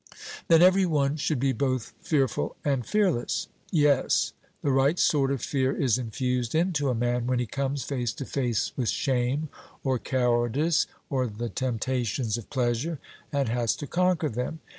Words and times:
Then 0.47 0.63
every 0.63 0.87
one 0.87 1.15
should 1.15 1.39
be 1.39 1.51
both 1.51 1.93
fearful 2.01 2.55
and 2.65 2.83
fearless? 2.83 3.47
'Yes.' 3.69 4.33
The 4.63 4.71
right 4.71 4.97
sort 4.97 5.29
of 5.31 5.43
fear 5.43 5.77
is 5.79 5.99
infused 5.99 6.55
into 6.55 6.89
a 6.89 6.95
man 6.95 7.27
when 7.27 7.37
he 7.37 7.45
comes 7.45 7.83
face 7.83 8.11
to 8.13 8.25
face 8.25 8.71
with 8.75 8.89
shame, 8.89 9.49
or 9.83 9.99
cowardice, 9.99 10.87
or 11.11 11.27
the 11.27 11.49
temptations 11.49 12.35
of 12.35 12.49
pleasure, 12.49 12.97
and 13.31 13.47
has 13.49 13.75
to 13.75 13.85
conquer 13.85 14.29
them. 14.29 14.59